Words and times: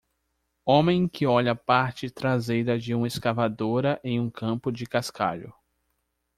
Homem 0.65 1.07
que 1.07 1.27
olha 1.27 1.51
a 1.51 1.55
parte 1.55 2.09
traseira 2.09 2.75
de 2.79 2.95
uma 2.95 3.05
escavadora 3.05 4.01
em 4.03 4.19
um 4.19 4.31
campo 4.31 4.71
do 4.71 4.89
cascalho. 4.89 5.53